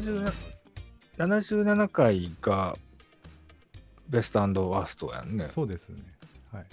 [0.00, 0.32] 77
[1.18, 2.76] 77回が
[4.08, 5.46] ベストワーストやんね。
[5.46, 5.96] そうですね。
[6.52, 6.66] はい。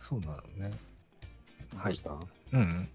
[0.00, 0.70] そうなのね。
[1.76, 2.20] はいど
[2.52, 2.88] うんうん。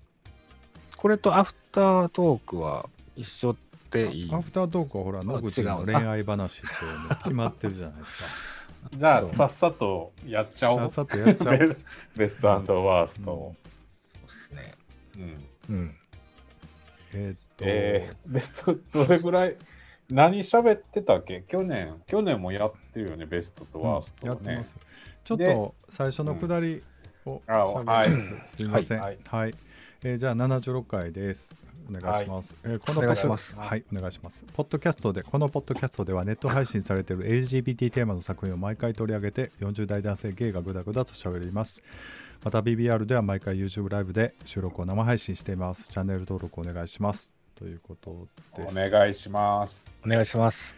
[0.95, 3.55] これとアフタートークは一緒っ
[3.89, 4.33] ていい？
[4.33, 6.71] アフタートークはほら、野口の恋愛話っても
[7.11, 8.23] う決まってるじゃないですか。
[8.93, 10.79] じゃあ、さっさとやっちゃおう。
[10.81, 11.57] さっさとやっちゃおう。
[12.15, 13.25] ベストワースト。
[13.25, 13.55] そ
[14.21, 14.73] うっすね。
[15.15, 15.95] うんうん。
[17.13, 19.55] えーっと、えー、ベストどれぐらい？
[20.09, 21.43] 何喋ってたっけ？
[21.47, 24.75] 去年去年もやってるよねベストとワーストをねやってま、す。
[25.23, 26.83] ちょっでと最初のくだり
[27.25, 28.57] をります。
[28.57, 28.99] すみません。
[28.99, 29.53] ははいい。
[30.03, 31.53] えーじゃあ76回です。
[31.89, 32.55] お願いします。
[32.63, 34.45] えーこのお願いしますポッドはい、お願いします。
[34.53, 41.81] ポッドキャストで、このポッドキャストではネット配信されている LGBT テーマの作品を毎回取り上げて、40代男性ゲイがぐだぐだと喋ります。
[42.43, 45.87] また BBR では毎回 YouTube ライブで収録を生配信しています。
[45.89, 47.36] チャンネル登録お願いします。
[47.57, 48.27] ということお
[48.57, 48.75] です。
[48.91, 50.75] 願いしますお願いします。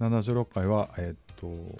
[0.00, 1.78] 76回は、えーっと、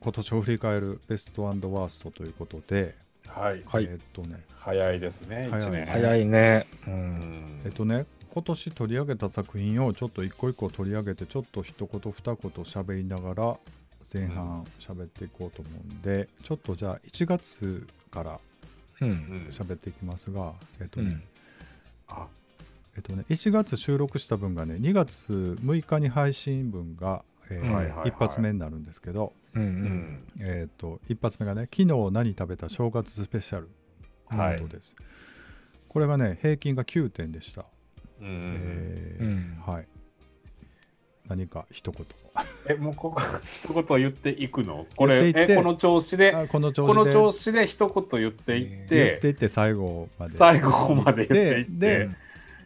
[0.00, 2.94] 今年を振り返るベストワーストということで、
[3.26, 6.66] はい、はいえーっとね、早いですね早い1年早いね。
[6.86, 6.90] う。
[6.90, 13.56] うんんえっとね、今年取り上げた作品をちょっと一個一個取り上げて、ちょっと一言二言喋りながら
[14.14, 18.38] 前半喋っていこうと思うんで、ちょっとじゃあ1月から
[19.00, 19.04] う。
[19.04, 21.22] うんん喋っていきますが、えっとね、うん。
[22.06, 22.26] あ
[22.94, 29.64] えっとね、1月収録した分がね、2月6日に配信分が、えーはいはいはい一発目になるんですけど、うんう。
[29.64, 33.70] うんんえっと一発目がね、昨日何食べた正月スペシャル
[34.28, 34.94] ということです。
[35.88, 37.64] これがね、平均が9点でした。
[38.20, 39.86] うんえーうんはい。
[41.28, 42.06] 何か一言。
[42.68, 44.86] えもうここ一言言っていくの？
[44.96, 50.36] これえこの調子であこの調この子で調子で一言言っていっ言てっていって最後まで。
[50.36, 52.10] 最後まで言っていってでで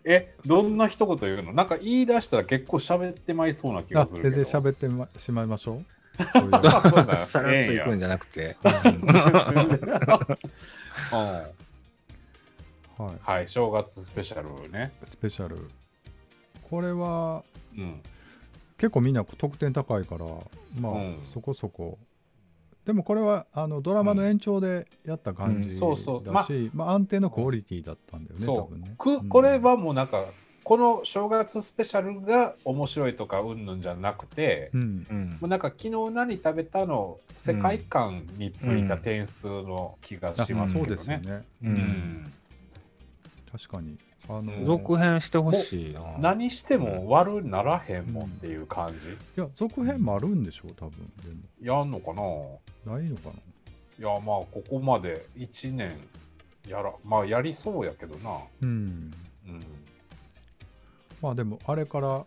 [0.09, 1.53] えどんな一言言うの？
[1.53, 5.85] なんか言い出したら結構喋ってまいそうな気があするけど全然喋ってましまいましょう。
[7.27, 8.57] さらっといくんじゃなくて。
[8.65, 9.07] うん
[11.17, 11.43] は
[12.99, 13.05] い。
[13.21, 15.57] はい正月スペシャルねスペシャル。
[16.71, 17.43] これは
[17.77, 18.01] うん
[18.79, 20.27] 結構みんな得点高いから、
[20.81, 21.99] まあ、うんそこそこ。
[22.87, 28.95] でもこれはあのドラマの延長でやった感じうんそうそうだし、まあ安定のクオリティだったんだよね、多分ね。
[28.97, 30.27] くこれはもうなんか
[30.63, 40.97] この正月スペシャルが面白いとかうんぬんじゃなくて、うん、うんもうなんか昨日何食べたの世界観についた点数の気がしますけどね。
[40.97, 41.45] ですよね。
[41.65, 41.67] う。
[41.67, 42.33] うんん
[43.51, 43.99] 確かに。
[44.29, 46.01] あの続編してほしいな。
[46.19, 49.07] 何しても悪ならへんもんっていう感じ？
[49.07, 51.13] いや、続編もあるんでしょう、多分。
[51.25, 51.79] でも。
[51.79, 52.95] やんのかな？
[52.95, 53.35] ないのかな？
[53.99, 55.97] いやまあここまで1年
[56.69, 58.39] やらまあやりそうやけどな。
[58.63, 59.13] うん。
[59.49, 59.65] うん
[61.23, 62.27] まあでも、あれから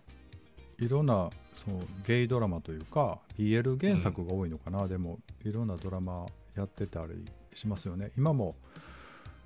[0.79, 7.23] いろんなそのゲイドラマというか、BL 原作が多いのかな、でも、いろんなドラマやってたり
[7.53, 8.09] しますよね。
[8.17, 8.55] 今も、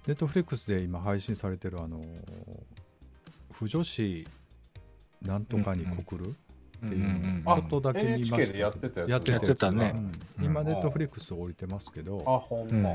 [0.08, 2.02] ネットフリックスで今配信されてる、あの、
[3.52, 4.28] 不女子
[5.22, 6.36] なんとかに告る、
[6.86, 9.94] っていうのをちょっとだけ見ました NHK でやってたやつやってたね。
[10.40, 10.46] うん。
[10.46, 10.68] 今、うん。
[10.68, 12.90] ネットフリックス降りてますけど、あほんうんま。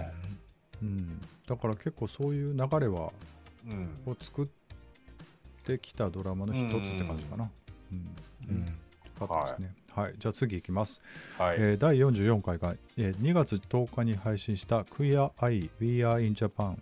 [0.80, 3.12] うん、だから結構そういう流れは
[3.68, 4.47] うんを作っ
[5.66, 7.50] てきたドラマの一つって感じかな。
[7.92, 8.16] うん。
[8.48, 8.78] うん。
[9.18, 9.74] かったですね。
[9.91, 11.00] はい、じゃあ次いきます。
[11.38, 11.56] はい。
[11.58, 16.76] えー第44回が、えー2月10日に配信した Queer Eye We Are in Japan、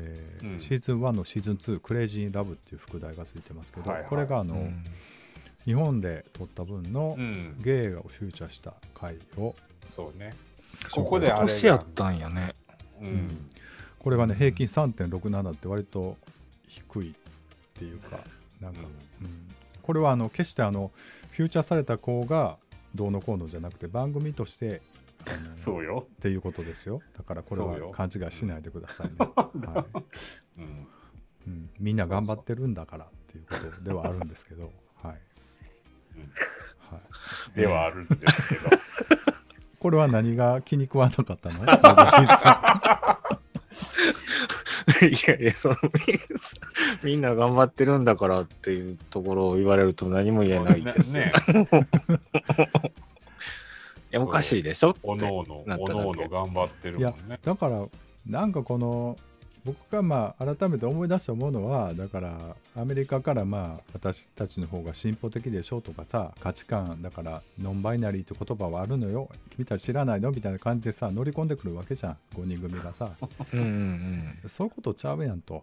[0.00, 0.60] えーうん。
[0.60, 4.08] シーズン1のシーズン2 Crazy in Love っていう副題がついてますけど、はいはい。
[4.08, 4.84] これがあの、うん。
[5.64, 9.54] 日本で撮った分のうん、ゲイをフューチャーした回を、
[9.86, 10.32] そうね。
[10.90, 11.38] ここであれが。
[11.40, 12.54] 今年やったんやね。
[13.02, 13.28] うん。
[13.98, 16.16] これがね平均3.67って割と
[16.68, 17.14] 低いっ
[17.74, 18.20] ていうか
[18.60, 18.80] なんか、
[19.20, 19.28] うん。
[19.82, 20.90] これはあの決してあの
[21.32, 22.56] フューチャーされた子が
[22.94, 24.80] どうのこうのじゃなくて番組として
[25.52, 26.06] そうよ。
[26.16, 27.02] っていうことですよ。
[27.16, 29.14] だからこれは勘違いしないでくださいね、
[29.66, 30.02] はい。
[30.58, 30.86] うん。
[31.46, 34.70] うん、みんな頑張ってるんだからっていうことではあるんですけど。
[35.02, 35.20] はい、
[36.16, 36.22] うん
[36.90, 37.00] は
[37.54, 38.70] い、ではあるんですけど。
[39.80, 41.64] これは何が気に食わなかったの？
[45.00, 45.76] いやいや、その
[47.04, 51.24] みんな頑張ってるんだからっていうところを言われると何も言えないですよ。
[51.24, 51.32] ね。
[54.10, 57.38] いや、おかしいでしょっておのおの、おのおの頑張ってるんいやもんね。
[57.42, 57.86] だから
[58.26, 59.16] なんかこの
[59.64, 69.28] 僕がまあ改めて思い出したものはだからアメリカからまあ私たちの方が進歩的でしょとかさ価値観だからノンバイナリーって言葉はあるのよ。
[69.50, 70.30] 君たち知らないの？
[70.30, 72.16] みたいな感じでさ乗り込んでくるわけじゃん。
[72.34, 73.10] 5人組がさ。
[73.52, 75.62] うんうんそういうことちゃうやんと。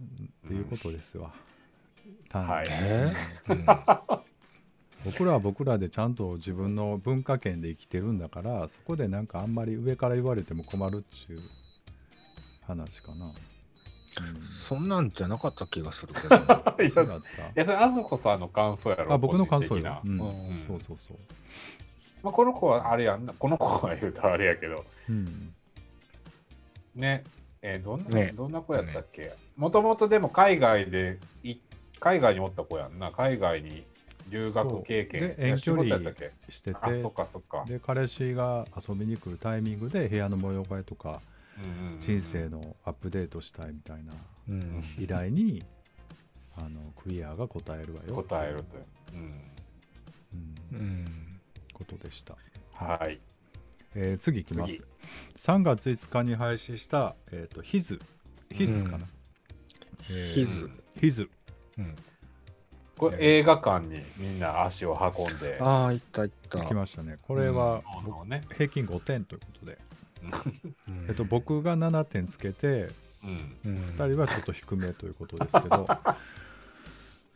[0.00, 1.32] うんっていうことですわ、
[2.28, 2.66] 単はい。
[2.70, 3.12] え
[3.48, 3.66] うん
[5.06, 11.38] 僕らは僕らでちゃんと自分の文化圏で生きてるんだからそこでなんかあんまり上から言われても困るっちゅう
[12.66, 13.26] 話かな。
[13.26, 13.32] うん、
[14.66, 16.34] そんなんじゃなかった気がするけど。
[16.80, 17.22] いや、そうだっい
[17.54, 19.04] やそれあずこさんの感想やろ。
[19.06, 19.90] たあ僕の感想個人的な。
[19.90, 20.54] ようん。
[20.54, 20.62] うん。
[20.62, 21.18] そうそうそう。
[22.22, 25.54] まあ、この子はあれやんな、この子は言うとあれやけど、うん、
[26.94, 27.22] ね、
[27.62, 28.32] えーどんな、ね。
[28.34, 29.32] どんな子やったっけ？
[29.56, 31.56] もともとでも海外でい、
[32.00, 33.84] 海外におった子やんな、海外に
[34.28, 35.86] 留学経験遠距離
[36.48, 36.78] してて。
[36.80, 37.64] あ、そっかそっか。
[37.66, 41.20] で彼氏が遊びに来るタイミングで部屋の模様替えとか
[41.58, 44.12] うんうんうん人生のアップデートしたいみたいな
[44.48, 44.84] うん。
[44.98, 45.64] 依頼に
[46.56, 48.14] あのクイアが答えるわよ。
[48.14, 48.84] 答えるという。
[49.14, 49.20] うん。
[50.72, 50.78] うん。
[50.80, 51.04] うん。
[51.72, 52.36] ことでした、
[52.72, 53.20] はい。
[53.94, 54.74] えー次いきます。
[54.74, 54.84] 次。
[55.36, 58.00] 3月5日に配信した、えー、とヒズ。
[58.52, 59.02] ヒズかな、うん。
[60.10, 60.70] えーヒズ
[61.00, 61.30] ヒズ。
[61.78, 61.94] うん
[62.98, 66.58] これ映画館にみんな足を運んで、ああ、いったいった。
[66.58, 67.16] 行きましたね。
[67.26, 67.82] これは。
[68.56, 69.78] 平均5点ということで、
[70.88, 71.06] うん。
[71.08, 72.88] えっと、僕が7点つけて
[73.22, 73.56] うん。
[73.66, 73.76] うん。
[73.98, 75.86] 2人はちょっと低めということですけど。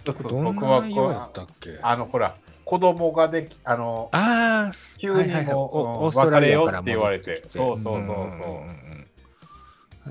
[0.03, 1.79] どん僕はな内容ったっけ？
[1.83, 2.35] あのほら
[2.65, 5.55] 子供ができあのああ、急にはいはいはい。
[5.55, 8.65] もうおうんオーストラリアから別れようって言われてそうそうそうそ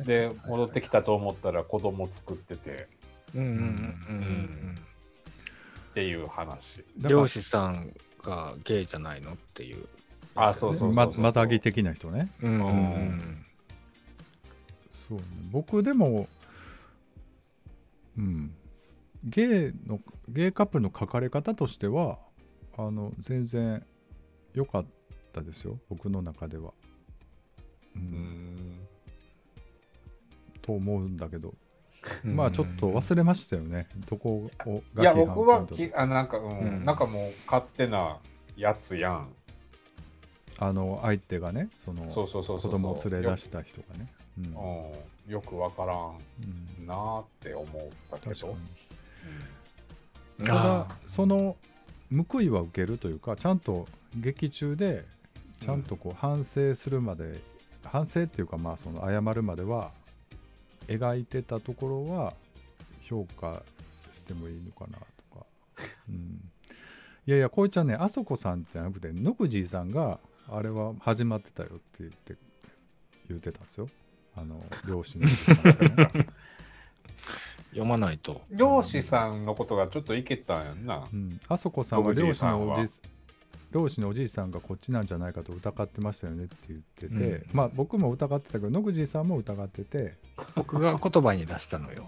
[0.01, 0.05] う。
[0.05, 2.87] で戻ってきたと思ったら子供作ってて。
[3.33, 3.55] うんうんうん。
[3.57, 3.61] う
[4.21, 4.77] ん
[5.99, 6.85] っていう話。
[7.01, 7.93] うん漁師さん
[8.23, 9.85] がゲイじゃないのっていう。
[10.35, 12.29] あそうそうままたぎ的な人ね。
[12.41, 13.45] うん
[15.09, 15.23] そうね。
[15.51, 16.27] 僕でも
[18.17, 18.53] うん。
[19.25, 19.99] ゲイの
[20.29, 22.17] ゲイカップルの書かれ方としては
[22.77, 23.85] あの全然
[24.53, 24.85] 良かっ
[25.33, 25.77] たですよ。
[25.89, 26.71] 僕の中では、
[27.97, 28.03] ううん。
[28.03, 28.79] ん
[30.61, 31.57] と思うんだけど、うん
[32.23, 33.87] まあちょっと忘れましたよね。
[34.09, 36.85] どこをいやが批判僕はポイントきあなんか、うんうん。
[36.85, 38.17] なんかもう勝手な
[38.55, 39.29] やつやん。
[40.61, 44.51] あの相手がねそのそうそうそうそう子供を連れ出した人がね、うん。
[44.51, 44.91] よ,、
[45.27, 46.17] うん、よくわからん。
[46.79, 46.87] うん。
[46.87, 47.67] なーって思っ
[48.11, 48.35] たけど。
[48.35, 48.53] 確かに、
[50.39, 50.45] うん。
[50.45, 51.55] ただその
[52.29, 55.05] 報いは受けるというかちゃんと劇中で
[55.61, 57.41] ちゃんとこう反省するまで、
[57.83, 59.91] 反省っていうかまあその謝るまでは
[60.89, 62.33] 描いてたところは
[63.01, 63.61] 評価
[64.13, 65.45] してもいいのかなとか、
[66.09, 66.41] うん、
[67.25, 70.19] いやいやこいちゃんねあそこさんじゃなくて野口さんが
[70.51, 72.35] あれは始まってたよって言って
[73.29, 73.87] 言ってたんですよ。
[74.35, 75.27] あの両親の
[77.69, 78.41] 読まないと。
[78.49, 81.07] 漁師さんのことがちょっといけたんやんな。
[81.11, 81.15] う。
[81.15, 82.91] ん、あそこさんは漁師さんはのおじ
[83.71, 87.45] 漁師のおじいさんがこっちなんじゃないかと疑ってましたよねって言ってて、うん。
[87.53, 90.15] まあ僕も疑ってたけど野口さんも疑ってて
[90.55, 92.07] 僕が言葉に出したのよ。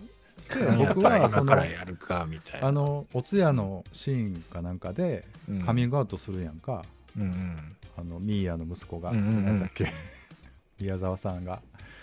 [0.77, 2.67] 僕はそのからやるかみたいな。
[2.67, 5.61] あのお通夜のシーンかなんかでうん。
[5.61, 6.83] カミングアウトするやんか、
[7.15, 7.57] うんうん。
[7.97, 9.45] あのミーヤの息子が、うんうんうん。
[9.45, 9.91] なんだっけ。
[10.79, 11.61] 宮沢さんが。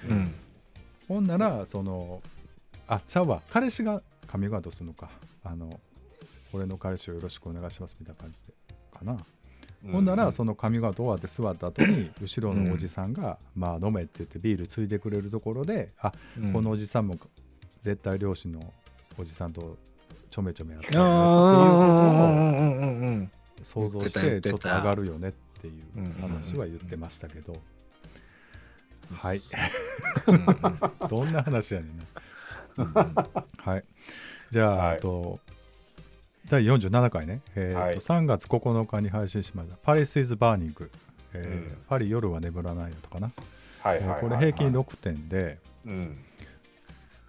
[0.09, 0.33] うん。
[1.09, 2.23] ほんならその
[2.87, 3.43] あちゃうわ。
[3.51, 5.11] 彼氏がカミングアウトするのか。
[5.43, 5.81] あの
[6.53, 8.55] 俺の彼氏をよろしくお願いしますみたいな感じで。
[8.99, 9.19] かな、
[9.87, 16.53] ほんならそのカミングアウト終わって座った後に 後ろのおじさんが「まあ飲め」って言ってビールついでくれるところであうん。
[16.53, 17.17] このおじさんも
[17.83, 18.73] 絶対両親の
[19.17, 19.77] おじさんと
[20.31, 21.15] ちょめちょめやってるっていううんう
[22.65, 23.29] んうんうんのを
[23.63, 27.57] 想像してちょっと上がるよねっていう話は言ってましたけど。
[29.13, 29.43] はい。
[31.09, 32.95] どんな話やねんな。
[33.57, 33.85] はい。
[34.51, 34.95] じゃあ、はい。
[34.95, 35.41] えっと、
[36.51, 37.97] 第47回ね、えーとはい。
[37.97, 40.91] 3月9日に配信しました、パリス・イズ・バーニング、
[41.35, 41.79] えーうん。
[41.89, 43.31] パリ夜は眠らないやったかな。
[43.83, 44.19] はいはいはいはい。
[44.19, 46.19] えーこれ平均6点で、うん。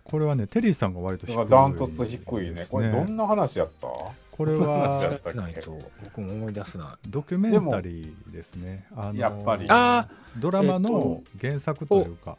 [0.05, 2.65] これはね、テリーさんが割と低い、ダントツ低いね。
[2.69, 3.87] これどんな話やった？
[4.31, 4.63] これ話
[5.03, 6.97] やはったっけないと僕も思い出せな。
[7.07, 8.85] ドキュメンタリーですね。
[8.95, 9.65] あのやっぱり。
[9.67, 10.07] あ
[10.37, 12.37] ドラマの原作というか、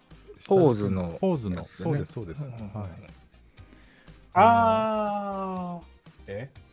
[0.48, 1.84] ポーズのポーズの、やつね。
[1.84, 2.44] そうです、そうです。
[2.44, 2.90] うんうんうんはい。
[4.32, 5.84] あー。
[6.26, 6.69] えうん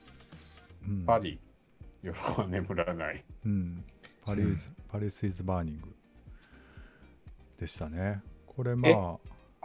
[1.06, 1.40] パリ
[2.02, 3.24] 夜は眠らない。
[3.46, 3.84] うん、
[4.26, 5.88] パリうんス、パリスイズバーニング
[7.60, 8.22] でしたね。
[8.46, 9.18] これえま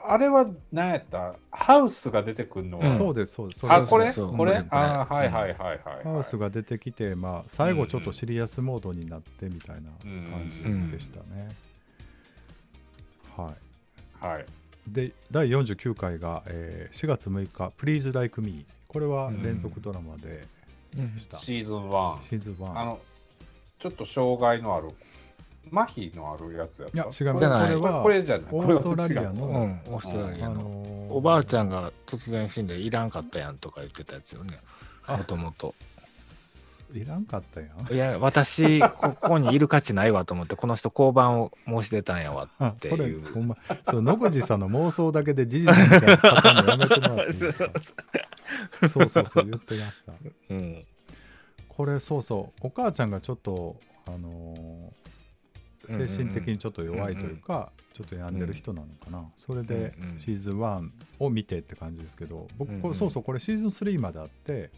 [0.05, 1.37] あれは何やった？
[1.53, 2.79] ハウスが出てくるの？
[2.81, 3.65] うんそうです、そうです。
[3.69, 4.13] あ、これ？
[4.13, 4.57] これ？
[4.71, 6.05] あーはいうんはいはいはい。
[6.05, 9.91] ハウスが出てきて、まあ、最後ちょっとシリアスモードになってみたいな
[10.31, 11.51] 感じでしたね。
[13.37, 13.55] は
[14.19, 14.43] はい。
[14.43, 14.93] い。
[14.93, 18.67] で、第49回が、えー4月6日、Please Like Me。
[18.89, 20.62] これは連続ドラマでうん
[21.19, 21.39] した。
[21.39, 22.17] シシーズン1。
[22.19, 22.79] ーズン1。
[22.79, 23.01] あの、
[23.79, 24.89] ちょっと障害のある、
[25.73, 26.97] 麻痺のあるやつやった？
[26.97, 29.33] いや違いますこれじゃないこれこれじゃない？
[29.33, 34.59] オーストラリアのうんオーストラリアあのおばあちゃんが突然死んでいらんかったやんとか言ってたやつよね。
[35.07, 35.73] あもともと。
[36.95, 37.69] いらんかったや。
[37.75, 43.25] んいや、私、ここにいる価値ないわと思って、この人、交番を申し出たんやわあってそれいう。
[43.33, 43.57] ほんま
[43.91, 47.69] そう野口さんの妄想だけで事実みたいなパターンのやめてもらっていいですか？
[48.89, 49.47] そうそうそう。
[49.49, 50.13] 言ってました。
[50.51, 50.85] うん。
[51.69, 55.03] これそうそうお母ちゃんがちょっとあのー
[55.85, 60.19] 精神的にちょっと弱いというか、ちょっと病んでる人なのかな、それでうんうん。
[60.21, 62.95] シーズン1を見てって感じですけど僕これ、うんうん。
[62.95, 64.71] そうそうこれシーズン3まであってうん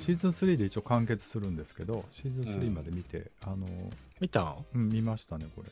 [0.00, 4.64] シーズン3で一応完結するんですけどシーズン3まで見て、あのー見たん？
[4.74, 5.70] うん、見ましたねこれ。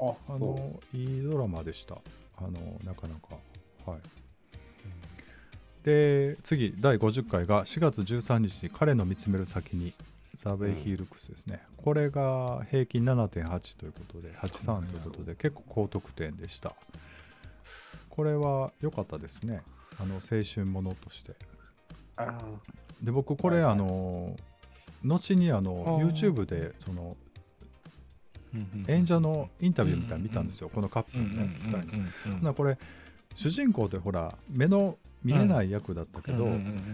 [0.00, 1.96] あ、あそのいいドラマでした。
[2.36, 2.50] あの
[2.84, 3.36] なかなか。
[3.90, 4.00] はい。
[5.84, 9.94] で次第50回が4月13日に彼の見つめる先に
[10.36, 16.74] ザ・ウェイ・ヒールクスですね、これが平均7.8ということで83ということで結構高得点でした。
[18.10, 19.62] これは良かったですね。
[20.00, 21.32] あの青春ものとして。
[21.32, 21.34] う。
[22.16, 22.38] あ
[23.02, 23.72] で僕これ、はいはい。
[23.72, 24.36] あの
[25.04, 27.16] 後にあの YouTube でその
[28.88, 32.54] 演者のインタビューみたいなの見たんですよ、このカップルね、2人の。
[32.54, 32.78] これ
[33.34, 36.48] 主人公ってほら目の見えない役だったけど、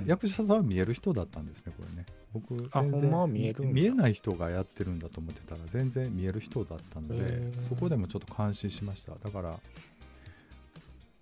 [0.07, 2.07] 役者さんは見える人だったんですねこれね。
[2.33, 3.73] 僕全然あほんまは見えるんだ。
[3.73, 9.13] 見えない人がやってるんだと思ってたら全然見える人だったのでそこでもちょっと感心しました。
[9.15, 9.59] だから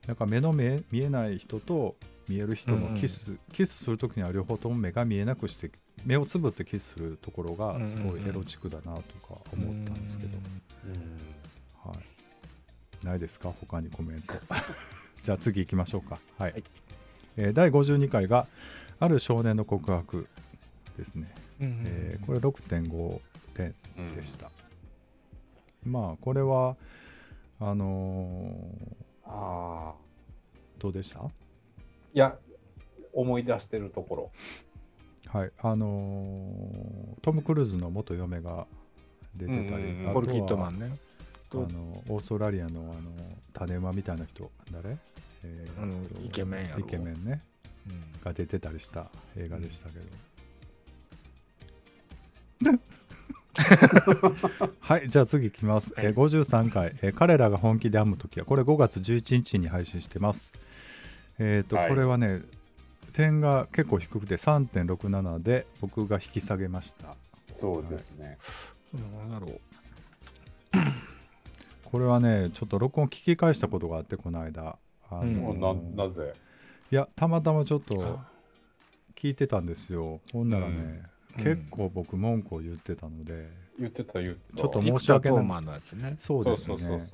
[0.07, 1.95] なんか目の目見えない人と
[2.29, 5.71] 見える人のキス、キスするときには両方とも目が見えなくして
[6.05, 10.39] 目をつぶってキスするところがすごいエロチックだなとか思ったんですけど、
[10.87, 11.97] うんは
[13.03, 13.51] い、ないですか？
[13.61, 14.35] 他にコメント。
[15.23, 16.19] じゃあ次行きましょうか。
[16.39, 16.65] はい、はい。
[17.37, 18.47] えー第52回が
[19.01, 20.29] ある少年の告白
[20.97, 23.21] ですね、えーこれ6.5
[23.55, 24.51] 点うんでした、
[25.85, 26.77] まあこれは
[27.61, 28.57] あの
[29.25, 29.95] ああ。
[30.79, 30.81] ー。
[30.81, 31.21] どうでした？
[32.15, 32.39] いや、
[33.13, 34.31] 思い出してるところ。
[35.29, 38.67] はいあのートム・クルーズの元嫁が
[39.35, 40.03] 出てたり、うんうんうん。
[40.03, 40.93] あとはポルキットマンね。
[41.53, 43.13] あのオーストラリアのあの
[43.53, 44.97] 種馬みたいな人誰、
[45.45, 46.81] えーあのイケメンやろ。
[46.81, 47.41] イケメンね。
[47.89, 48.21] うん。
[48.23, 50.05] が出てたりした映画でしたけど、
[54.81, 60.53] はいじゃあ次いきます、えー53回、えー彼らが本気で編む時はこれ5月11日に配信してます
[61.39, 61.89] えっ、と、はい。
[61.89, 62.43] これはね
[63.13, 67.17] 点が結構低くて3.67で僕が引き下げました。
[67.51, 68.39] そうですね。
[69.21, 69.61] なんだろう。
[71.85, 74.79] これはねちょっと録音聞き返したことがあってこの間。
[75.11, 75.61] あのうん。
[75.97, 76.35] ななぜ？
[76.91, 78.21] いやたまたまちょっと
[79.15, 80.21] 聞いてたんですよ。
[80.33, 81.03] ほんならね、
[81.39, 81.45] うん。
[81.45, 84.57] 結構僕文句を言ってたので、言ってた言った。
[84.57, 85.47] ちょっと生申し訳ない。
[85.97, 86.17] ね。
[86.19, 87.09] そうですそうそうね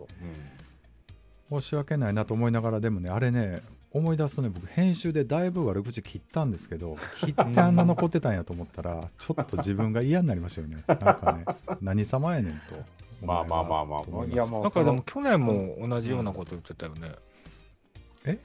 [1.50, 10.84] 申し訳ないなと思いながらでもねあれね思い出すとね僕編集でだいぶ悪口切ったんですけど 切ってあんな残ってたんやと思ったらちょっと自分が嫌になりましたよね。
[10.86, 11.44] なんかね
[11.80, 12.76] 何様やねんと。
[13.22, 13.26] うん。
[13.26, 14.00] まあまあまあまあ。
[14.00, 17.12] ましたいやもうなんかでもそ去年も同じようなこと言ってたよね。
[18.24, 18.38] え？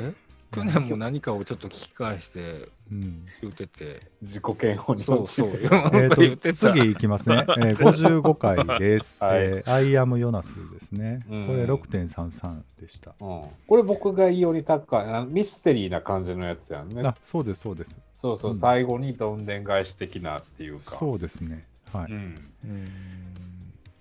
[0.00, 0.12] え？
[0.50, 3.26] 去年も何かをちょっと聞き返してうん。
[3.42, 3.84] 言ってて。
[3.84, 5.50] の自己嫌悪にそうそう。
[5.92, 7.76] え次いきますね、えー
[8.22, 9.38] 55回です、はい。
[9.40, 11.46] えーI Am Jonas ですね、うん。
[11.46, 17.02] これ6.33でした、うん、これ僕が異様に高いミステリーな感じのやつやんね。
[17.04, 18.00] あそうですそうです。
[18.14, 18.56] そうそう、うん。
[18.56, 20.96] 最後にどんでん返し的なっていうか。
[20.96, 21.64] そうですね。
[21.92, 22.38] はい、うん。
[22.64, 22.88] うん。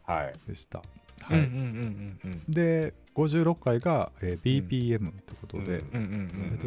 [0.03, 0.33] はい。
[0.47, 0.81] でした、
[2.49, 5.81] で56回が、えー BPM ということで、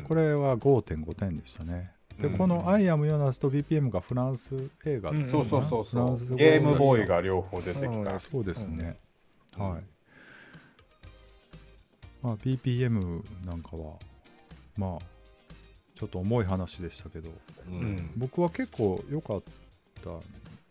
[0.02, 1.92] これは5.5点でしたね。
[2.18, 6.26] で、うんこの「I Am Jonas」と BPM がフランス映画ですそうそうそうそうフランス。
[6.30, 8.18] 語ゲームボーイが両方出てきうんた。
[8.18, 8.98] そうですね。
[9.58, 9.82] うんはい。
[12.22, 13.94] まあ、BPM なんかは、
[14.76, 15.04] まあ、
[15.94, 17.32] ちょっと重い話でしたけど、う
[17.70, 18.12] うんん。
[18.16, 19.42] 僕は結構良かっ
[20.04, 20.20] たん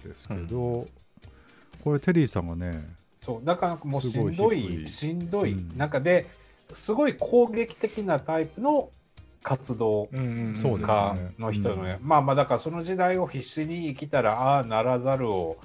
[0.07, 0.87] ですけど、
[1.83, 2.79] これテリーさんがね、
[3.21, 4.87] そうだからもうしんど低いい。
[4.87, 5.77] しんどいうん。
[5.77, 6.27] 中で
[6.73, 8.89] すごい攻撃的なタイプの
[9.43, 10.57] 活動うんうんうん。
[10.57, 11.33] そうですね。
[11.37, 11.97] 家の人の、うん。
[12.01, 15.57] まあまあだからその時代を必死に生きたらああならざるを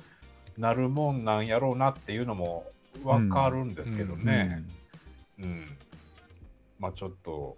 [0.58, 2.64] なるもんなんやろうなっていうのも
[3.02, 4.62] わかるんですけどね、
[5.38, 5.66] うん。
[6.78, 7.56] まあちょっと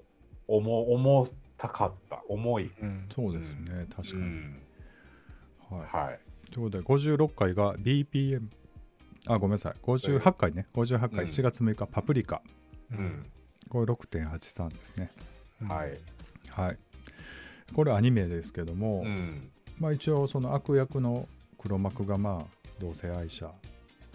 [0.49, 2.23] 重重たかった。
[2.29, 3.09] 重い、うん。
[3.15, 4.23] そうですね、確かに。
[4.23, 4.62] うん。
[5.71, 6.07] はい。
[6.07, 6.19] はい。
[6.53, 8.49] ということで、56回が BPM、
[9.26, 11.30] あ、ごめんなさい、58回ね、58回、うん。
[11.30, 12.42] 7月6日、パプリカ、
[12.92, 13.26] うん。
[13.68, 15.11] これ6.83ですね。
[15.66, 15.99] はい、
[16.49, 16.78] はい。
[17.75, 19.50] これアニメですけども、うん。
[19.78, 21.28] まあ一応その悪役の
[21.59, 23.50] 黒幕がまあ同性愛者。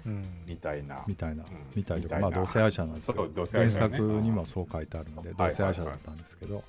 [0.05, 0.23] うん。
[0.47, 1.03] みたいな。
[1.07, 1.47] みたいな、ん。
[1.75, 2.19] みたいな。
[2.19, 5.35] まあ同性愛者なんですよそう同性原作にもそう書いてあるので、うん。
[5.37, 6.63] 同性愛者だったんですけど、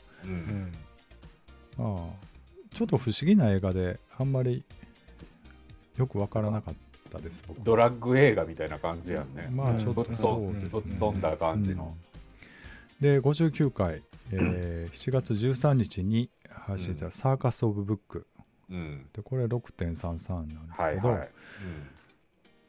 [1.78, 2.32] まあ
[2.74, 4.64] ちょっと不思議な映画であんまり
[5.96, 6.74] よくわからなかっ
[7.12, 7.60] たです僕。
[7.62, 9.48] ドラッグ映画みたいな感じやんね。
[9.52, 10.82] まあちょっとぶっそ飛うですね。
[10.84, 11.94] ぶっ飛んだ感じの。
[13.00, 18.26] で59回、えー7月13日に配信したサーカス・オブ・ブック。
[18.70, 19.08] うん。
[19.12, 21.28] でこれ6.33なんですけど、はいはい。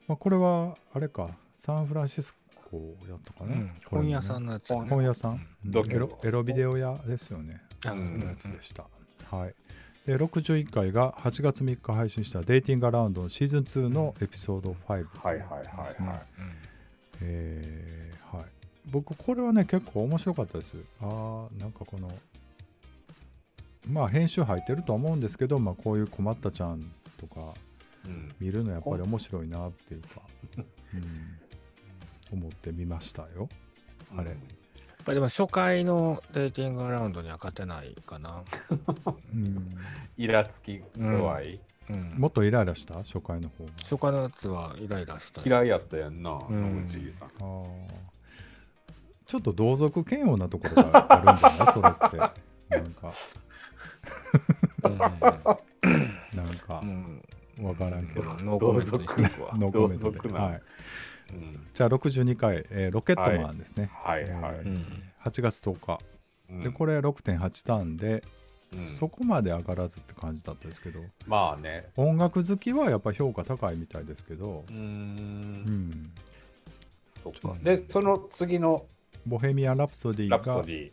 [0.08, 2.36] まあ、これはあれかサンフランシス
[2.70, 3.74] コやったかな、ね。
[3.86, 8.20] 本屋さんのやつね本屋さん、エロエロビデオ屋ですよね、あうん。
[8.20, 8.86] のやつでした、
[9.30, 9.56] はい
[10.06, 16.22] で61回が8月3日配信した「デイティングアラウンド」のシーズン2のエピソード5ですね、はいはいはいはい。
[17.22, 18.46] えーはい、
[18.92, 20.78] 僕これはね結構面白かったです。
[21.00, 22.12] あーなんかこの
[23.88, 27.54] まあ編集入ってるとは思うんですけど、まあ、こういう困ったちゃんとか
[28.06, 28.34] うん。
[28.40, 30.22] 見るのやっぱり面白いなっていうか、
[30.94, 33.48] うん、思ってみましたよ。
[34.18, 34.32] あれ。
[34.32, 34.38] やっ
[35.04, 38.44] ぱりでも初回のデーティングアラウンドには勝てないかな。
[39.34, 39.70] うん、
[40.18, 42.96] イラつき度合い、うん、もっとイライラした？
[42.96, 45.42] 初回の方が初回のやつはイライラした。
[45.46, 46.82] 嫌いやったやんな、ん。
[46.82, 47.28] 野口さん。
[47.28, 47.68] あー。
[49.26, 52.18] ちょっと同族嫌悪なところがあるんじゃないそれって。
[52.70, 53.14] なんか。
[56.34, 56.82] なんか。
[56.84, 57.24] うん。
[57.60, 57.66] うん。
[57.66, 58.46] わからんけど、うん。
[58.46, 59.56] ノーコメントにしとくわ。
[59.56, 60.62] ノーコメントで、同族なはい、
[61.32, 64.32] うんじゃあ62回、えーロケットマンですね、はいはい。
[64.32, 65.04] えーうん。
[65.24, 66.00] 8月10日
[66.50, 68.22] うんでこれ6.8ターンで、うん
[68.80, 71.90] そこまで上がらずって感じだったんですけどまあね。
[71.96, 74.76] 音楽好きはやっぱ評価高いみたいですけどう、ー。
[74.76, 74.86] うん
[75.92, 76.12] ん、
[77.06, 77.56] そっか。
[77.62, 78.88] で、その次の
[79.28, 80.92] ボヘミアン・ラプソディがラプソデ、ィ。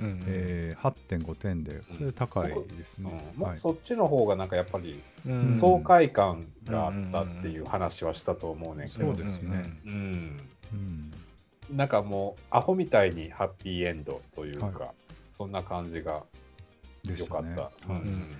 [0.00, 0.20] うん。
[0.26, 9.06] えー8.5点でこれ高いですうんね、もうはい、そっちの方がなんかやっぱりうん爽快感があったっていう話はしたと思うねんけど。
[9.06, 9.72] そうですね。
[9.86, 10.40] うん。
[10.72, 11.12] うん。
[11.76, 14.92] なんかもうアホみたいにハッピーエンドというか、は
[15.30, 16.24] そんな感じが
[17.04, 17.62] よかった。
[17.62, 17.92] はい。
[17.92, 18.30] うん。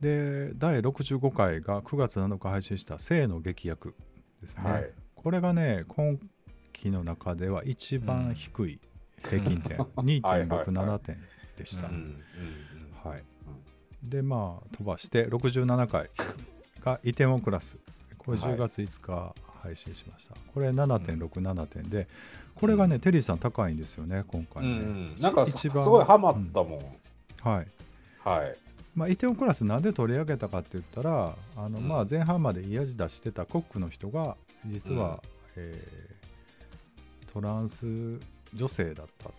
[0.00, 3.94] で第65回が9月7日配信した「性の劇薬」
[4.40, 4.90] ですね、はい。
[5.14, 6.18] これがね今
[6.72, 8.80] 期の中では一番低い
[9.28, 11.18] 平均点、 はいはい2.67点
[11.56, 12.00] でした、うんうん
[13.04, 13.24] うんはい。
[14.02, 16.10] でまあ飛ばして67回
[16.84, 17.76] が「イテモンクラス」
[18.18, 22.06] これはい10月5日配信しました、これ7.67点で
[22.54, 24.78] これがね、テリーさん高いんですよね今回うん
[25.14, 25.22] ね、うん。
[25.22, 27.48] なんかすす一番ごいハマったもん。
[27.48, 27.66] はい。
[28.24, 28.56] はい。
[28.96, 31.86] まあ、イテオンクラスなんで取り上げたかって言ったらあの、うん。
[31.88, 34.36] まあ、前半までいい味出してたコックの人が
[34.66, 35.22] 実は、
[35.56, 36.18] えー
[37.32, 37.84] トランス
[38.54, 39.32] 女性だったっ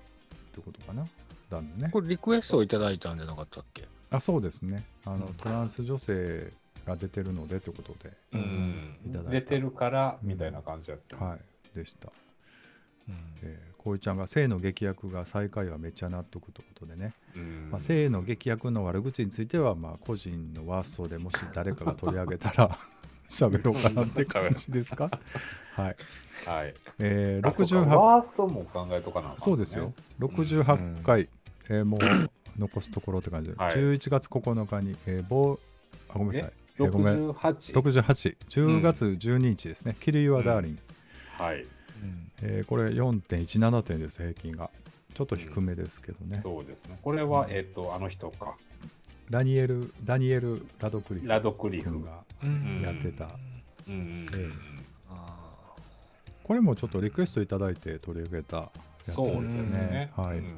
[0.54, 1.04] てことかな？
[1.49, 1.89] だね。
[1.91, 3.88] これリクエストをいただいたんじゃなかったっけ？
[4.12, 4.86] あそうですね。
[5.06, 5.34] あの、うん。
[5.34, 6.54] トランス女性
[6.89, 8.97] が出てるのでということで、ううん
[9.30, 11.15] 出てるからみたいな感じだった。
[11.17, 11.39] はい。
[11.78, 12.10] でした、
[13.08, 13.15] うん。
[13.43, 17.69] えー、こういちゃんが性の劇薬が最下位はめっちゃ納得ということでね、うん。
[17.71, 22.80] まあ、性の劇薬の悪口については、まあ、個人のワーストでもし誰かが取り上げたら
[23.30, 25.10] 喋ろうかなって感じですか？
[25.75, 25.95] はい、
[26.47, 26.73] はい。
[26.99, 27.75] えー、あそうか。
[27.75, 29.36] 68ワーストも考えとかなね。
[29.38, 29.93] そうですよ。
[30.19, 31.30] 68回、
[31.69, 31.99] えーもう
[32.58, 33.75] 残すところって感じで、はい。
[33.75, 35.60] 11月9日に、えー、ボー
[36.10, 37.74] あごめんなさい、えーごめん68。
[37.74, 40.80] 68、10月12日ですね、キル・ユア・ダーリン、
[41.38, 41.63] はい。
[41.63, 41.65] う
[42.06, 44.70] んえーこれ4.17点です、平均が。
[45.13, 46.39] ちょっと低めですけどね。
[46.39, 46.98] そうですね。
[47.02, 48.56] これは、えっと、あの人か。
[49.30, 52.04] ダニエル、ダニエル・ラドクリフラドクリフ君。
[52.04, 53.26] が、うんやってた
[53.88, 54.50] うんうんええ
[55.10, 55.36] あ
[56.44, 60.12] これもちょっとリクエストいただいて取り上げたやつそうでですすねね。。
[60.15, 60.54] はいうん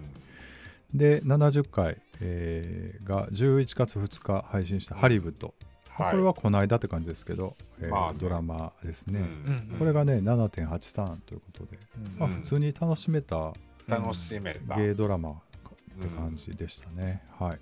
[0.94, 5.54] で、70回、えーが11月2日配信したハリウッド。
[5.98, 8.18] まあこれはこの間って感じですけど、えーまあね。
[8.20, 9.26] ドラマですね、うん。
[9.26, 13.54] うんこれがね7.8ターンということで、ーまあ、うん普通に楽しめた
[13.88, 14.76] 楽しめた。
[14.78, 15.34] ゲイドラマっ
[16.02, 17.60] て感じでしたね、はい。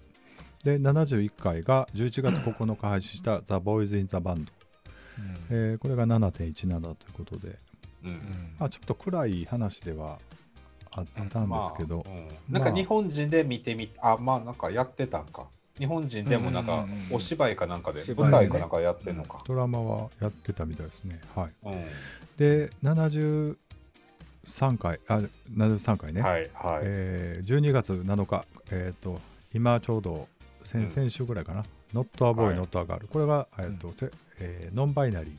[0.63, 4.47] で71回が11月9日配信した 「The Boys in the Band うん」
[5.49, 7.57] えーこれが7.17ということで、
[8.03, 8.09] うん。
[8.09, 10.19] うんまあ、ちょっと暗い話では
[10.91, 12.53] あったんですけど、まあうん。
[12.53, 15.47] なんか日本人で見てみあまあなんかやってたんか
[15.79, 17.15] 日本人でもなんかうんうんうんうん。
[17.15, 21.19] お芝居かなんかで舞台かなんかやってんのか、ドラマはやってたみたいですね。
[21.35, 21.51] はい。
[21.63, 21.85] うん。
[22.37, 23.57] で73
[24.77, 25.21] 回あ
[25.55, 29.19] 73回ね、はいはい、えー12月7日、えー、と
[29.53, 30.27] 今ちょうど
[30.63, 30.89] 先,、うん。
[30.95, 31.63] 々週ぐらいかな、
[31.93, 35.35] Not a Boy, はい Not a Girl、これが、えーとせえーノンバイナリ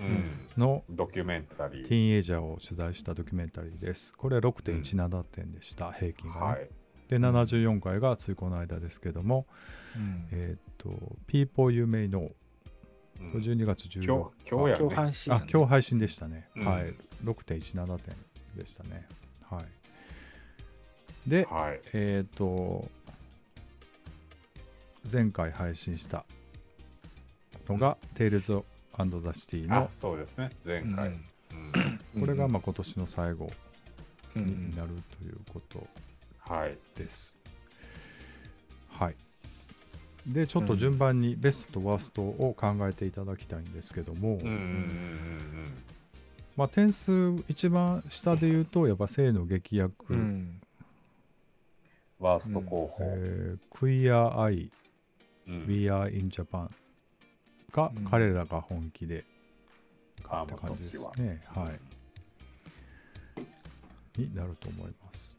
[0.00, 0.06] うん。
[0.06, 1.88] ーのドキュメンタリー。
[1.88, 4.12] ティーンエイジャーを取材したドキュメンタリーです。
[4.12, 6.46] これ6.17点でした、平均がね。
[6.46, 6.68] はい。
[7.08, 9.46] で、74回がついこの間ですけども、
[9.96, 10.90] うんえっ、と、
[11.26, 12.30] People You May Know、
[13.20, 14.96] うんこれ12月14日今日今日や今日ね。
[14.96, 18.16] 配信やね、あ今日配信でしたね、うんはい6.17点
[18.56, 19.06] でしたね
[19.48, 21.80] はいではい。
[21.92, 22.88] えっ、と
[25.10, 26.24] 前回配信した
[27.68, 30.50] のが「テイルズ・ザ・シティあの、そうですね。
[30.66, 31.08] 前うん回。
[31.08, 31.20] うん
[32.20, 33.50] これがまあ今年の最後
[34.36, 35.86] うんうんになるということ
[36.40, 36.76] はい。
[36.96, 37.36] です。
[38.88, 39.16] はい。
[40.26, 44.38] で、ちょっと順番にベストとワーストを考えていただきたいんですけども、
[46.56, 50.60] まあ、点数一番下で言うと、やっぱ性の劇薬、うんうん。
[52.20, 52.96] ワースト候補。
[53.00, 54.70] えー、クイア・アイ、
[55.46, 56.70] うん We Are in Japan
[57.70, 59.26] が、うん彼らが本気で
[60.26, 61.12] あって感じですは。
[61.16, 61.42] ね。
[61.46, 61.70] は
[64.16, 64.20] い。
[64.20, 65.36] になると思います。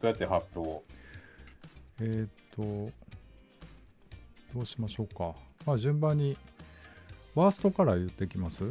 [0.00, 0.80] どうやって発表
[2.00, 2.62] えっ、と、
[4.54, 5.34] どうしましょうか。
[5.66, 6.36] まあ、順番に、
[7.34, 8.64] ワーストから言ってきます？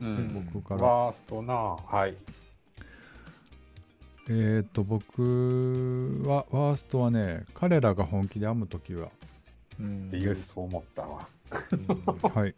[0.00, 0.82] うん僕から。
[0.82, 1.54] ワーストな。
[1.54, 2.16] はい。
[4.28, 9.08] えっ、と、僕は、ワーストはね、彼らが本気で編むときは、
[9.78, 11.26] うんってそう思ったわ。
[12.34, 12.54] はい。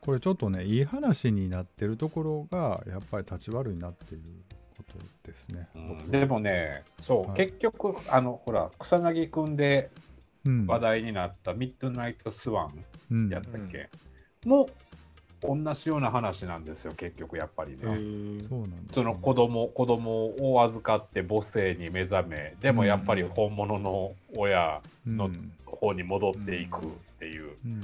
[0.00, 4.22] これちょっとね、いい話になってるところが、やっぱり立ち悪いなっていう
[4.76, 4.98] こと
[5.30, 5.68] ですね。
[5.74, 7.36] 僕でもね、そう、はい。
[7.36, 9.90] 結局、あの、ほら、草薙くんで
[10.44, 13.28] うん、話題になったミッドナイトスワンうん。
[13.28, 13.88] やったっけ、
[14.44, 14.68] も
[15.42, 17.78] 同じような話なんですよ、結局やっぱりね。
[17.82, 18.88] そうなんです、ね。
[18.92, 25.52] その子供子供を預かって母性に目覚めでもやっぱり本物の親のうん。
[25.64, 27.82] 方に戻っていくっていう、うん。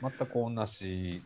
[0.00, 1.20] 全く同じ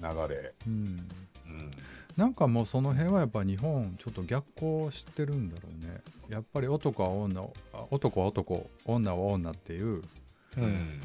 [0.00, 1.08] 流れ、うん。
[1.46, 1.70] うん、
[2.18, 6.00] なんかもうその辺はやっぱ日本ちょっと逆行してるんだろうね。
[6.28, 10.02] やっぱり男は女あ男は男女は女っていう
[10.56, 11.00] うん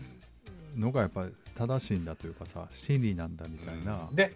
[0.76, 4.34] のがやっぱり正しいんだというかさ真理なんだみたいな、で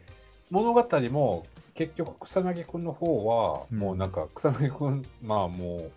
[0.52, 3.80] 物語も結局草薙君の方はうん。
[3.80, 5.92] もうなんか草薙君まあもう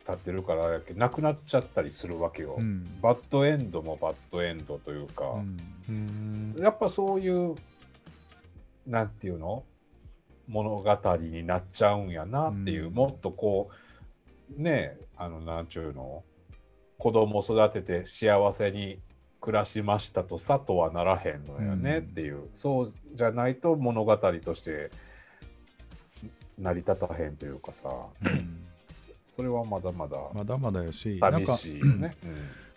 [0.00, 2.84] 立ってるからあれやけど亡くなっちゃったりするわけよ、うん。
[3.00, 6.54] バッドエンドもバッドエンドというか、うん。
[6.56, 6.60] うん。
[6.60, 7.54] やっぱそういう
[8.88, 9.62] なんていうの？
[10.48, 12.94] 物語になっちゃうんやなっていう、うん。
[12.94, 13.70] もっとこ
[14.58, 16.24] うねえあのなんちゅうの？
[16.98, 18.98] 子供育てて幸せに
[19.40, 22.04] 暮らしましたとさとはならへんのよねうん。
[22.04, 24.90] っていう、そうじゃないと物語として
[26.58, 27.88] 成り立たへんというかさ。
[28.24, 28.64] うん。
[29.26, 32.16] それはまだまだまだまだやし寂しいよね。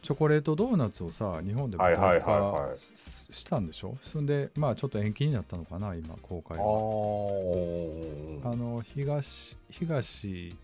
[0.01, 2.77] うんチョコレートドーナツをさ日本ではいはいはい化はい。
[2.77, 3.97] ししたんでしょ？
[4.01, 8.51] そんでまあちょっと延期になったのかな今公開あがー。
[8.51, 10.55] あの東東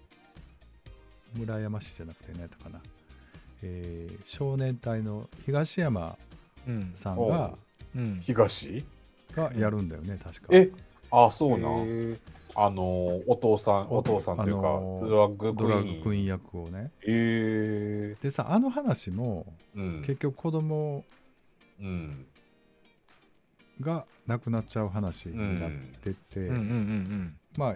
[1.36, 2.80] 村山市じゃなくて何やったかな、
[3.62, 6.18] えー少年隊の東山
[6.68, 7.28] うんさん。
[7.28, 7.54] が
[7.96, 8.00] う。
[8.00, 8.20] ん。
[8.22, 8.84] 東
[9.36, 10.48] がやるんだよね確か。
[10.52, 10.72] え
[11.12, 12.18] あそうなん、へー
[12.60, 16.92] あのお父さんお父さんというか、ドラッグクドラッグクイーン役をね。
[17.06, 18.16] え。
[18.20, 20.02] でさあの話もーうん。
[20.02, 21.06] 結局子供
[21.80, 22.26] うん。
[23.80, 26.50] が亡くなっちゃう話になってて、
[27.56, 27.76] まあ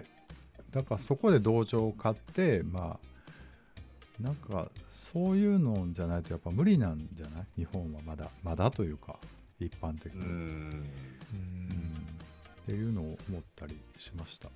[0.72, 7.46] だからそこで同情を買ってまあなんかそういうのじゃないとやっぱ無理なんじゃない？
[7.58, 9.16] 日本はまだまだというか
[9.60, 10.28] 一般的に、うん。
[10.28, 11.81] うん
[12.62, 14.48] っていうのを思ったりしました。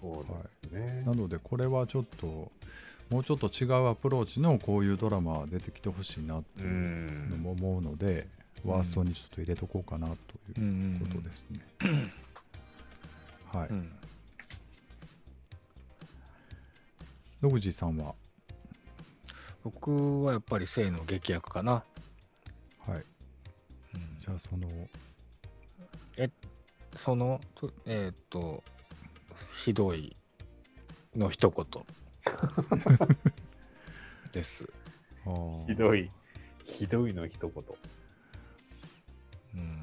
[0.00, 2.52] そうですね、なのでこれはちょっと
[3.10, 8.28] もうちょっと違うアプローチのこういうドラマ出てきてほしいなってういうのんも思うので、
[8.64, 8.70] うん。
[8.70, 10.16] ワーストにちょっと入れとこうかなとい
[10.58, 11.60] うんことですね、
[13.52, 13.92] はい、うん。
[17.42, 18.14] 野口さんは？
[19.64, 21.82] 僕はやっぱり性の劇薬かな、は
[22.88, 22.92] い。
[22.92, 23.02] うん。
[24.20, 24.68] じゃあその
[26.98, 28.64] そのとえーっと
[29.54, 30.16] ひどい
[31.16, 31.66] の一言。
[34.32, 34.68] です、
[35.66, 36.10] ひどい。
[36.64, 37.64] ひどいの一言。
[39.54, 39.60] うん。
[39.60, 39.78] うん。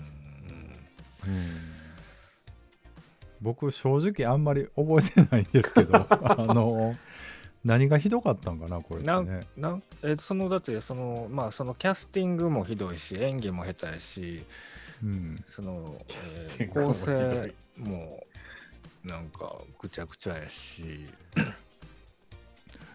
[3.41, 6.95] 僕正直あんまり覚えてないんですけど あの
[7.63, 9.47] 何がひどかったんかなこれね。
[9.55, 14.43] なんえそのだってそのまあそのキャスティングもひどいし演技も下手やし
[15.05, 15.43] うん。
[15.45, 15.95] その、
[16.59, 18.25] えー構成も
[19.03, 21.05] なんかぐちゃぐちゃやし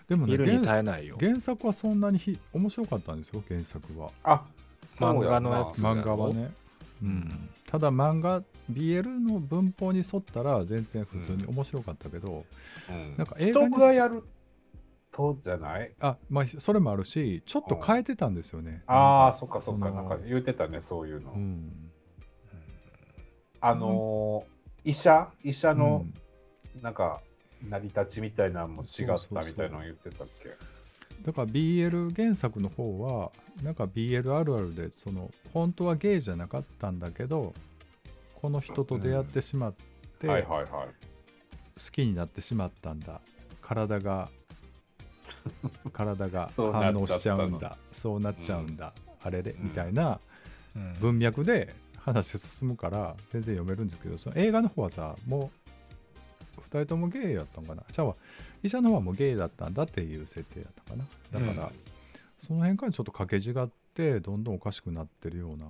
[0.09, 1.17] でもね原耐えないよ。
[1.21, 4.11] 原作はそんなにひ面白かったんですよ原作は。
[4.25, 4.43] あ
[4.97, 6.51] 漫画のやつ漫画はね、
[7.01, 8.43] うん、ただ漫画
[8.73, 12.45] BL の文法に沿ったら全然普通に面白かったけど、
[12.89, 13.15] うん。
[13.17, 14.25] なんか映画に人がやる
[15.15, 15.93] そうじゃない？
[16.01, 21.33] あまあそれもあるしちょっと変えてたんですよね、ああ、そっかそっか、なんか言ってたね、そういうの。
[21.33, 21.90] うん
[23.61, 26.15] あのー医者医者うのん。
[26.83, 27.21] なんか
[27.69, 30.51] 成り立ちみたいなのも違ったみたいなの言ってたっけ？
[31.23, 33.31] だから BL 原作の方は
[33.63, 37.53] なんか BL あるあるでその本当はゲイじゃなかったんだけど
[38.41, 39.75] この人と出会ってしまっ
[40.19, 40.67] て、はいはいはい。
[40.67, 43.21] 好きになってしまったんだ。
[43.61, 44.31] 体が
[45.93, 47.77] 体が反応しちゃうんだ。
[47.93, 50.19] そうなっちゃうんだ、あれでうんみたいな
[50.75, 50.93] うん。
[51.01, 55.51] 文脈で話進むから全然読めるんですけどその映画の方はさも
[56.57, 57.83] う2人ともゲイやったんかな？
[57.93, 58.15] じゃあ
[58.63, 61.05] 医者の方はもうゲイだったんだっていう設定やったかな？
[61.33, 61.73] だから、うん。
[62.39, 65.67] その辺からちょっと掛け違ってどんどんおかしくなってるような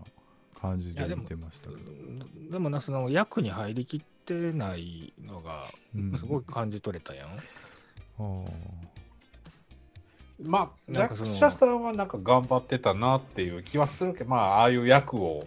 [0.61, 1.81] 感じで見てましたけど。
[2.53, 5.65] でもなその役に入りきってないのが
[5.95, 6.17] うん。
[6.17, 8.51] すごい感じ取れたやん、あー
[10.43, 15.47] まあ、なんかその役者さんはなんか頑張ってたなっていう気はするけど、まあ、ああいう役をはい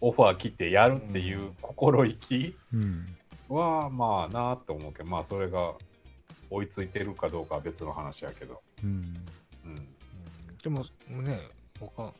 [0.00, 3.06] オファー切ってやるっていう心意気うん。
[3.48, 5.74] は、まあなって思うけど、まあそれが
[6.50, 8.62] 追いついてるかどうかは別の話やけど。
[8.82, 9.14] うん。
[9.64, 9.88] うん。
[10.62, 11.40] でもね
[11.78, 12.12] 他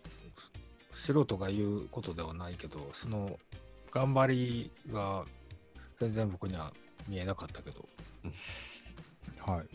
[0.93, 3.39] 素人が言うことではないけどその
[3.91, 5.25] 頑張りが
[5.99, 6.73] 全然僕には
[7.09, 7.89] 見えなかったけど、
[9.47, 9.67] はい。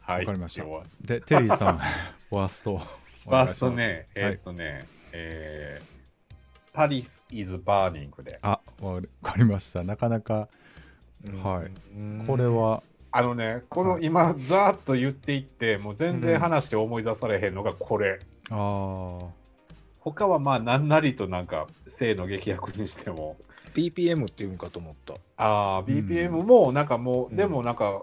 [0.00, 0.20] はい。
[0.20, 0.64] わかりました。
[1.02, 1.80] でテリーさん
[2.30, 2.80] ワースト
[3.24, 6.34] ファーストね、えーっとね、えー、
[6.74, 8.38] パリス is burning で。
[8.42, 9.82] あわかりました。
[9.82, 10.48] なかなか
[11.42, 11.70] はい。
[11.96, 12.24] うん。
[12.26, 12.82] これは
[13.12, 14.04] あのね、このはい。
[14.04, 18.18] 今、ざーっと言っていって、もう全然話して思い出されへんのがこれ。
[18.50, 19.26] あー。
[20.00, 23.36] 他はまあ、なんなりとなんか、性の劇薬にしても、
[23.72, 25.14] BPM っていうんかと思った。
[25.36, 25.84] ああ、ん。
[25.84, 27.36] BPM もなんかもう、うん。
[27.36, 28.02] でもなんか、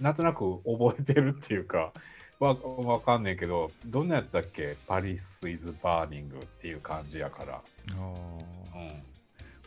[0.00, 1.92] なんとなく覚えてるっていうか、
[2.40, 4.76] わわかんねえけど、どんなやったっけ？
[4.86, 7.54] パリス・イズ・バーニングっていう感じやから。
[7.54, 7.96] あー。
[7.96, 8.90] うん、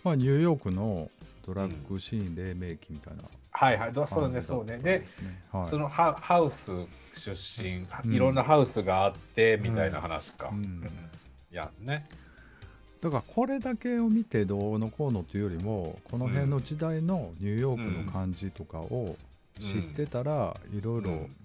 [0.04, 1.10] まあニューヨークの
[1.46, 4.78] ドラッグシーン黎明期みたいなはいはい、どそうね、そうね。
[4.78, 5.06] で、
[5.52, 5.68] はい。
[5.68, 6.72] そのハハウス
[7.14, 8.14] 出身、うん。
[8.14, 10.50] いろんなハウスがあってみたいな話か。
[10.54, 10.90] うん。
[11.52, 12.08] やんね。
[13.02, 19.18] だからこれだけを見てどうのこうのというよりもこの辺の時代のニューヨークの感じとかを
[19.60, 21.36] 知ってたらいろいろうん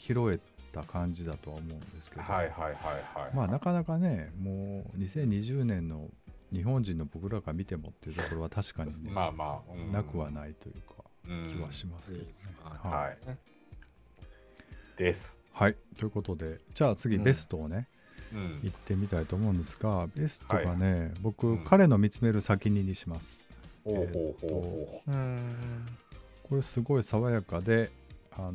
[0.00, 0.40] 拾え
[0.72, 3.36] た感じだとは思うんですけど、はいはいはいはい。
[3.36, 6.08] まあなかなかねもう2020年の
[6.52, 12.30] 日本人の僕らが見てもっていうところは確かにね、まあまあ、うんなくはないというかうん気はしますけどね。
[12.84, 13.38] うんはいはい。
[14.96, 15.38] です。
[15.52, 17.86] はい、ということでじゃあ次うんベストをね、
[18.32, 23.44] うん言ってみたいと思うんですがベストがね、僕、うん彼の見つめる先ににします。
[23.84, 25.86] ほうほうほうほうん
[26.48, 27.90] これすごい爽やかで
[28.32, 28.52] あの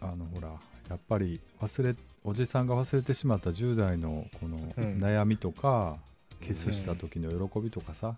[0.00, 0.48] あのほら
[0.88, 5.98] やっぱり忘れおじさんが忘れてしまった10代のこのうん悩みとか、
[6.42, 8.16] キスした時の喜びとかさ、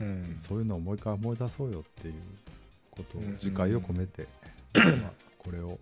[0.00, 2.14] うんそういうのをもう一回思い出そうよっていう
[2.90, 4.26] ことをうん自戒を込めて、
[4.74, 5.78] まあこれを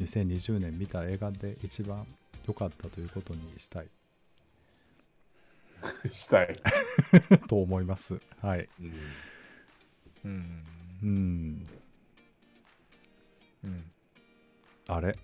[0.00, 2.06] 2020年見た映画で一番
[2.46, 3.88] 良かったということにしたい
[6.04, 6.08] う。
[6.12, 6.54] したい。
[7.48, 8.20] と思います。
[8.40, 8.68] はい。
[8.80, 10.64] うん
[11.02, 11.66] うん
[13.64, 13.90] うん。
[14.90, 15.16] うんあれ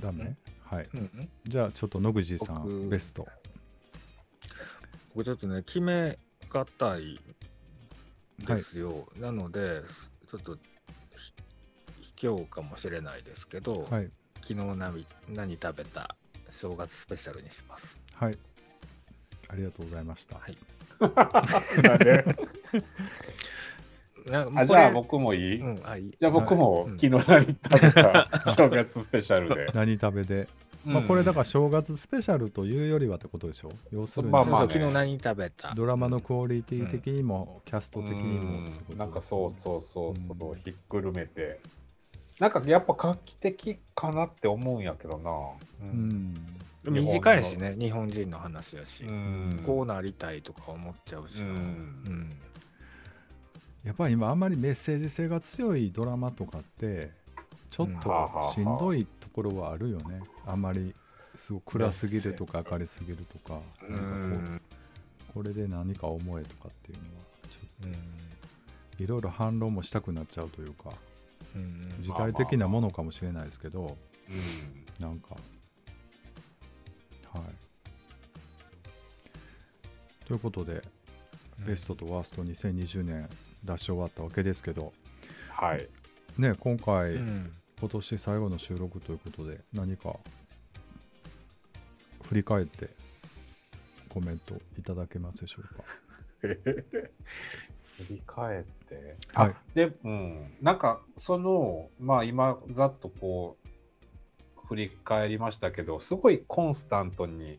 [0.00, 0.36] ダメ？
[0.64, 0.88] はい。
[0.94, 3.26] うんじゃあちょっと野口さん僕ベスト。
[5.14, 7.18] 僕ちょっとね決めがたい
[8.38, 9.82] ですよ、なので
[10.30, 10.56] ちょっと
[11.16, 11.32] ひ
[12.18, 14.10] 卑怯かもしれないですけど、はい。
[14.42, 16.16] 昨日何何食べた？
[16.50, 18.38] 正月スペシャルにしますはい。
[19.48, 20.38] ありがとうございました。
[20.38, 20.56] はい
[24.30, 26.14] あじゃあ僕もいい、うんあいい。
[26.18, 26.98] じゃあ僕もうん。
[26.98, 29.66] 昨日何食べた正月スペシャルで。
[29.74, 30.48] 何食べで、
[30.84, 33.70] まあこれだから正月スペシャルというよりはってことでしょ？
[33.90, 34.72] 要するに、まあまあね。
[34.72, 35.74] 昨日何食べた？
[35.74, 38.64] ドラマのクオリティ的にも、キャスト的にも。
[38.64, 40.60] ってことなんかそうそうそうそう、うん。
[40.60, 41.60] ひっくるめて。
[42.40, 45.30] なんかやっぱ画期的かなって思うんやけどな。
[45.30, 46.34] ううんん。
[46.86, 49.62] 短いしね日本人の話やし、うん。
[49.64, 51.54] こうなりたいとか思っちゃうしな、うん。
[51.54, 52.30] うん
[53.84, 57.10] やっぱり今あんまりメッセージ性が強いドラマとかって
[57.70, 58.00] ちょっうん。
[58.00, 60.22] としんどいところはあるよね。
[60.46, 60.94] あんまり
[61.36, 64.60] すごく暗すぎるとか明るすぎるとか、うなんかこんう
[65.34, 67.20] これで何か思えとかっていうのは
[67.50, 67.92] ちょっうん。
[68.96, 70.90] といろいろ反論もしたくなっちゃうというか
[71.56, 73.96] うん時代的なものかもしれないですけど
[74.30, 75.04] うん。
[75.04, 75.34] なんか
[77.32, 77.42] はい。
[80.26, 80.80] ということで
[81.66, 83.28] ベストとワースト2020年
[83.64, 84.92] 出し終わったわけですけど
[85.50, 85.88] はい。
[86.38, 90.16] ね今回、うん今年最後の収録ということで何か
[92.28, 92.88] 振り返って
[94.08, 95.84] コメントいただけますでしょうか？
[97.98, 99.16] 振り返って？
[99.34, 100.52] あはいで、うん。
[100.62, 103.58] なんか、その、まあ今、ざっとこ
[104.56, 107.58] う、振り返りましたけど、すごいコンスタントに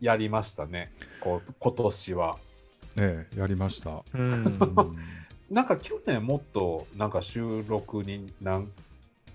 [0.00, 0.92] やりましたね。
[1.20, 2.38] こう、今年は。
[3.00, 4.96] ええやりました、うんうん
[5.50, 8.70] なんか去年もっとなんか収録になん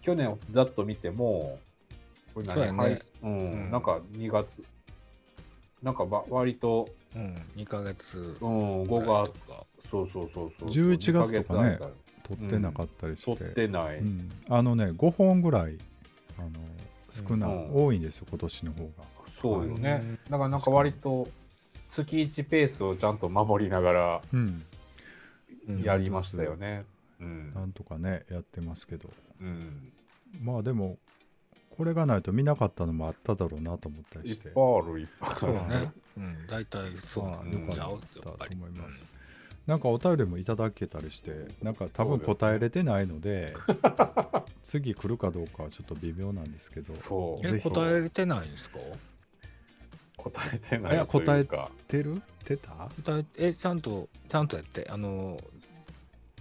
[0.01, 1.59] 去年ざっと見ても
[2.33, 2.77] これ何そうやね。
[2.77, 3.71] はいうんうん。
[3.71, 4.63] なんか2月
[5.81, 9.65] なんかわ割と、うん、2ヶ月うん、5ぐらい月とか。
[9.89, 10.69] そうそうそうそう。
[10.69, 11.89] 11月とかね2ヶ
[12.23, 14.29] 撮ってなかったりして、撮ってない、うん。
[14.49, 15.77] あのね5本ぐらい
[16.37, 16.49] あの
[17.09, 18.89] 少ない、うん多いんですよ今年の方が。
[19.41, 20.19] そうよね、うん。
[20.29, 21.27] だからなんか割と
[21.89, 24.65] 月1ペースをちゃんと守りながらうんうん
[25.83, 26.85] やりましたよね。
[27.19, 27.53] うん。
[27.53, 29.09] なんとかねやってますけど。
[29.41, 29.91] うん。
[30.41, 30.97] まあでも
[31.75, 34.49] これがないと見なかったのもあっただろうなと思ったりして。
[34.49, 35.85] いっぱいあるいっぱいある。
[35.85, 35.91] ね。
[36.17, 38.51] うん、大体そうなんうんちゃうよかったやっぱり。
[38.51, 39.07] と思います。
[39.65, 43.55] なんかお便りもいただけたりしてなんか多分答えれてないので
[44.61, 46.93] 次来るかどうかはちょっと微妙なんですけど。
[46.93, 47.47] そう。
[47.47, 48.79] え、答えてないんですか？
[50.17, 52.21] 答えてないいやというか出る？
[52.45, 52.89] 出た？
[53.03, 55.39] 答ええ、ちゃんと、ちゃんとやって、あの、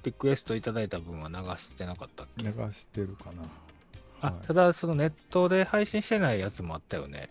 [0.03, 2.45] リクエストいただいた分は流してなかったっけ？
[2.45, 3.43] 流してるかな。
[4.21, 4.47] あ、はい。
[4.47, 7.31] ただ、そのネットで配信してないやつもあったよね。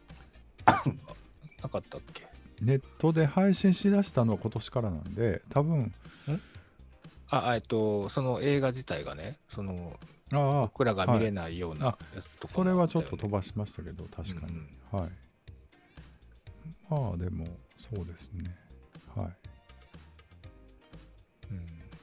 [0.65, 2.27] なかったっけ？
[2.61, 5.93] ネットで配信しだしたのは今年からなんで多分
[7.33, 9.97] あ、えっと、その映画自体がね、その、
[10.33, 14.99] ああ僕らが見れないようなはやつとかそれはちょっと飛ばしましたけど確かに、うん。
[14.99, 15.09] はい。
[16.89, 18.53] まあでもそうですね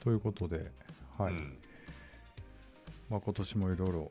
[0.03, 0.71] ということで
[1.19, 1.59] はい、うん
[3.11, 4.11] まあ、今年もいろいろこ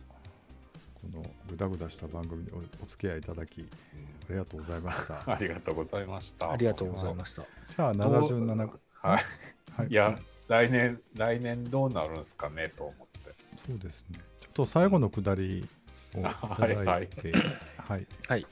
[1.14, 6.52] のグダグダした番組におお付き合いいただきありがとうございました ありがとうございました。
[6.52, 7.44] ありがとうございました。
[7.44, 9.24] じゃあどう77はい。
[9.72, 13.36] はいいや、来年、来年どうなるんですかねと思って。
[13.58, 15.68] そうですねちょっと最後のくだり
[16.16, 17.48] をいただいてはい
[17.78, 18.08] はい。
[18.28, 18.46] はい。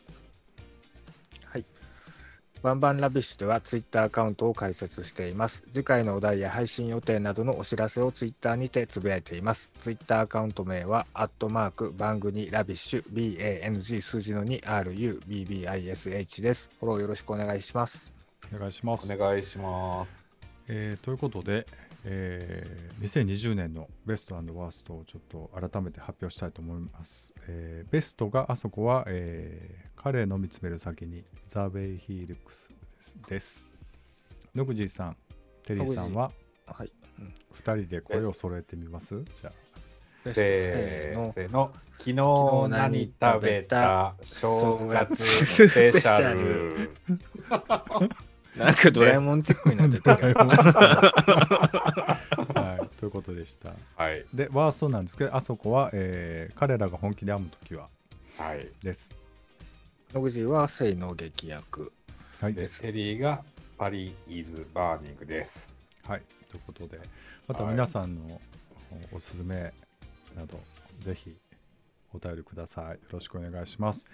[2.65, 5.63] Bang Bang Rubbish ではツイッターアカウントを開設しています。
[5.71, 9.71] 次回のお題や配信予定などのお知らせをツイッターにてつぶやいています。
[9.77, 16.71] ツイッターアカウント名は、アットマーク、 Bang Bang Rubbish、BANG 数字の 2RUBBISH です。
[16.79, 18.11] フォローよろしくお願いします。
[18.51, 20.25] お願いしますお願いします。
[20.67, 21.67] えーということで、
[22.05, 27.33] えー2020年のベストワーストをちょっと改めて発表したいと思います。
[27.47, 33.17] えーベストがあそこは、えー彼の見つめる先に The Way He Looks です。
[33.27, 33.67] です
[34.53, 35.17] 野口さん、
[35.63, 36.31] テリーさんは
[36.67, 36.91] はい。
[37.19, 39.23] うん2人で声を揃えてみます？
[39.23, 41.71] じゃあ、せせーのーせーの。
[41.97, 42.13] 昨日
[42.69, 44.15] 何食べた？
[44.21, 46.91] 正月スペシャル。
[48.57, 50.39] なんかドラえもんチックになってたけど。
[52.55, 53.73] はい、ということでした。
[53.95, 54.25] はい。
[54.33, 57.89] で、ワーストなんですけど、あそこは、えー彼らが本気で編むときは
[58.37, 58.69] はい。
[58.81, 59.13] です。
[60.13, 61.91] 野口は性の劇薬
[62.39, 63.43] はい、で、セリーが
[63.77, 65.73] パリ・イズ・バーニングです。
[66.03, 66.99] はい、ということで、
[67.47, 68.39] またはい皆さんの
[69.11, 69.73] おすすめ
[70.35, 70.59] など、
[71.01, 71.35] ぜひ
[72.15, 72.85] お便りください。
[72.91, 74.05] よろしくお願いします。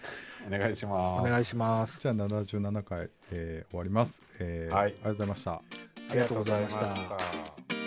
[0.48, 1.22] お願いします。
[1.22, 2.00] お願いします。
[2.00, 5.52] じゃあ、77回、えー終わります、えーはいありがとうございました。
[5.54, 5.62] あ
[6.14, 7.81] りがとうございましたありがとうございました